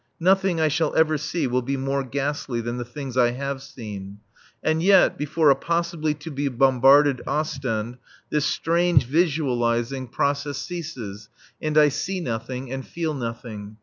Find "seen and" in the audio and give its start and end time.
3.61-4.81